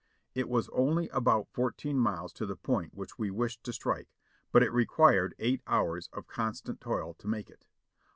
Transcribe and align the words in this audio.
It 0.33 0.49
was 0.49 0.67
only 0.69 1.09
about 1.09 1.47
fourteen 1.51 1.99
miles 1.99 2.33
to 2.33 2.47
the 2.47 2.55
point 2.55 2.95
which 2.95 3.19
we 3.19 3.29
wished 3.29 3.63
to 3.65 3.71
strike, 3.71 4.07
but 4.51 4.63
it 4.63 4.73
required 4.73 5.35
eight 5.37 5.61
hours 5.67 6.09
of 6.11 6.25
constant 6.25 6.81
toil 6.81 7.13
to 7.13 7.27
make 7.27 7.51
it. 7.51 7.67